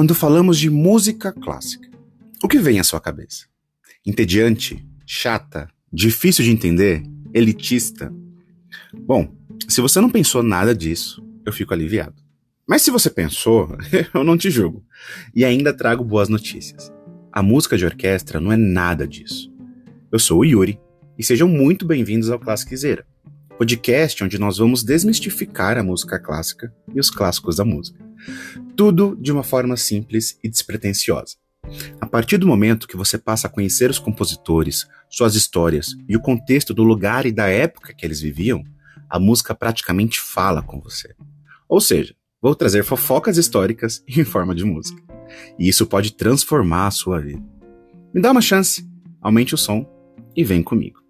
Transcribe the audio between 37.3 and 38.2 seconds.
da época que eles